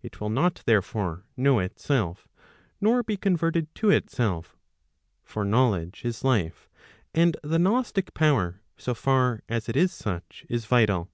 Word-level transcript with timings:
It 0.00 0.22
will 0.22 0.30
not 0.30 0.62
therefore 0.64 1.26
know 1.36 1.58
itself, 1.58 2.26
nor 2.80 3.02
be 3.02 3.18
converted 3.18 3.74
to 3.74 3.90
itself. 3.90 4.56
For 5.22 5.44
knowledge 5.44 6.02
is 6.02 6.24
life, 6.24 6.70
and 7.14 7.36
the 7.42 7.58
gnostic 7.58 8.14
power 8.14 8.62
so 8.78 8.94
far 8.94 9.42
as 9.50 9.68
it 9.68 9.76
is 9.76 9.92
such 9.92 10.46
is 10.48 10.64
vital. 10.64 11.10